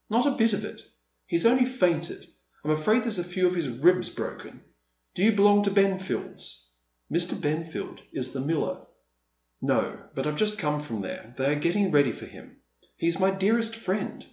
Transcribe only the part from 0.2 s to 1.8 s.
a bit of it. He's only